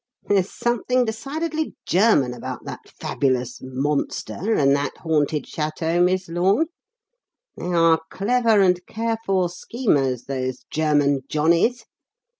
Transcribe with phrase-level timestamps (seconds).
[0.23, 6.65] There's something decidedly German about that fabulous 'monster' and that haunted château, Miss Lorne.
[7.55, 11.85] They are clever and careful schemers, those German Johnnies.